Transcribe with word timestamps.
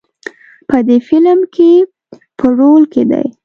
په 0.67 0.77
دې 0.87 0.97
فیلم 1.07 1.39
کې 1.53 1.71
په 2.37 2.45
رول 2.59 2.83
کې 2.93 3.03
دی. 3.11 3.25